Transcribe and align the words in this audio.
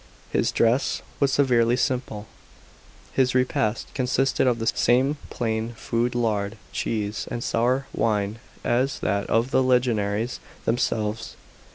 His 0.31 0.51
dress 0.51 1.03
was 1.19 1.31
severely 1.31 1.75
simple; 1.75 2.25
his 3.13 3.35
repast 3.35 3.93
consisted 3.93 4.47
of 4.47 4.57
the 4.57 4.65
same 4.65 5.17
plain 5.29 5.73
food— 5.73 6.15
lard, 6.15 6.57
cheese, 6.71 7.27
and 7.29 7.43
sour 7.43 7.85
wine— 7.93 8.39
as 8.79 8.97
that 9.01 9.27
of 9.27 9.51
the 9.51 9.61
legionaries 9.61 10.39
themselves. 10.65 11.35